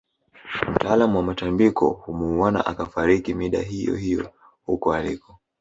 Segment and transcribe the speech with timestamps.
[0.73, 4.29] Mtaalamu wa matambiko humuuwana akafariki mida hiyohiyo
[4.65, 5.37] huko aliko